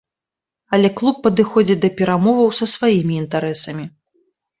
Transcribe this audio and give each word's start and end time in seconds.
Але 0.77 0.89
клуб 1.01 1.19
падыходзіць 1.27 1.75
да 1.83 1.89
перамоваў 1.99 2.49
са 2.61 2.65
сваімі 2.73 3.13
інтарэсамі. 3.25 3.85